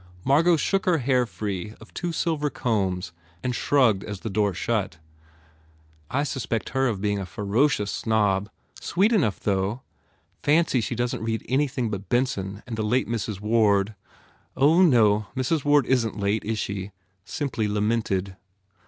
[0.23, 3.11] Margot shook her hair free of two silver combs
[3.43, 4.97] and shrugged as the front door shut.
[6.09, 8.49] "I suspect her of being a ferocious snob.
[8.79, 9.81] Sweet enough, though.
[10.41, 13.41] Fancy she doesn t read anything but Benson and the late Mrs.
[13.41, 13.93] Ward.
[14.57, 15.63] Oh, no, Mrs.
[15.63, 16.89] Ward isn t late, is she?
[17.23, 18.35] Simply lamented."